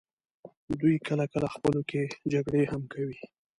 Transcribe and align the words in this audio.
دوی 0.79 0.95
کله 1.07 1.25
کله 1.33 1.47
خپلو 1.55 1.81
کې 1.89 2.01
جګړې 2.33 2.63
هم 2.71 2.81
کوي. 2.93 3.19